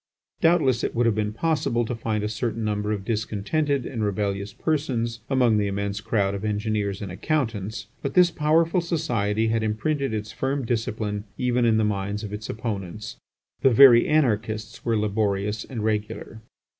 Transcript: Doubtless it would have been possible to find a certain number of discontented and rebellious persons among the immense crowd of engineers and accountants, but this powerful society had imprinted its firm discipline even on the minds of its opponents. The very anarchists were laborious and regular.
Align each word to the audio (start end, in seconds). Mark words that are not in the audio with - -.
Doubtless 0.41 0.83
it 0.83 0.95
would 0.95 1.05
have 1.05 1.13
been 1.13 1.31
possible 1.31 1.85
to 1.85 1.93
find 1.93 2.23
a 2.23 2.27
certain 2.27 2.63
number 2.65 2.91
of 2.91 3.05
discontented 3.05 3.85
and 3.85 4.03
rebellious 4.03 4.51
persons 4.51 5.19
among 5.29 5.57
the 5.59 5.67
immense 5.67 6.01
crowd 6.01 6.33
of 6.33 6.43
engineers 6.43 7.03
and 7.03 7.11
accountants, 7.11 7.85
but 8.01 8.15
this 8.15 8.31
powerful 8.31 8.81
society 8.81 9.49
had 9.49 9.61
imprinted 9.61 10.11
its 10.11 10.31
firm 10.31 10.65
discipline 10.65 11.25
even 11.37 11.67
on 11.67 11.77
the 11.77 11.83
minds 11.83 12.23
of 12.23 12.33
its 12.33 12.49
opponents. 12.49 13.17
The 13.61 13.69
very 13.69 14.07
anarchists 14.07 14.83
were 14.83 14.97
laborious 14.97 15.65
and 15.65 15.83
regular. 15.83 16.41